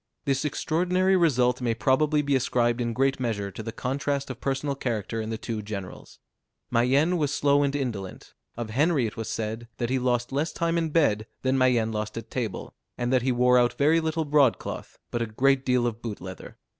This 0.25 0.45
extraordinary 0.45 1.15
result 1.15 1.61
may 1.61 1.75
probably 1.75 2.23
be 2.23 2.35
ascribed 2.35 2.81
in 2.81 2.91
great 2.91 3.19
measure 3.19 3.51
to 3.51 3.61
the 3.61 3.71
contrast 3.71 4.31
of 4.31 4.41
personal 4.41 4.73
character 4.73 5.21
in 5.21 5.29
the 5.29 5.37
two 5.37 5.61
generals. 5.61 6.17
Mayenne 6.71 7.17
was 7.17 7.31
slow 7.31 7.61
and 7.61 7.75
indolent. 7.75 8.33
Of 8.57 8.71
Henry 8.71 9.05
it 9.05 9.15
was 9.15 9.29
said, 9.29 9.67
that 9.77 9.91
he 9.91 9.99
lost 9.99 10.31
less 10.31 10.51
time 10.51 10.79
in 10.79 10.89
bed 10.89 11.27
than 11.43 11.55
Mayenne 11.55 11.91
lost 11.91 12.17
at 12.17 12.31
table; 12.31 12.73
and 12.97 13.13
that 13.13 13.21
he 13.21 13.31
wore 13.31 13.59
out 13.59 13.73
very 13.77 13.99
little 13.99 14.25
broad 14.25 14.57
cloth, 14.57 14.97
but 15.11 15.21
a 15.21 15.27
great 15.27 15.63
deal 15.63 15.85
of 15.85 16.01
boot 16.01 16.19
leather. 16.19 16.57